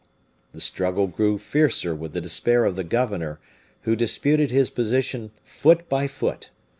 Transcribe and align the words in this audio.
The 0.51 0.61
struggle 0.61 1.05
grew 1.05 1.37
fiercer 1.37 1.93
with 1.93 2.13
the 2.13 2.21
despair 2.21 2.65
of 2.65 2.75
the 2.75 2.83
governor, 2.83 3.39
who 3.81 3.95
disputed 3.95 4.49
his 4.49 4.71
position 4.71 5.29
foot 5.43 5.87
by 5.89 6.07
foot. 6.07 6.49